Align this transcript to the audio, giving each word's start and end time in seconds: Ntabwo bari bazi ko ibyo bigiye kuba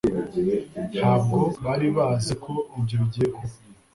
Ntabwo 0.99 1.37
bari 1.63 1.87
bazi 1.97 2.33
ko 2.43 2.53
ibyo 2.77 2.95
bigiye 3.01 3.27
kuba 3.35 3.53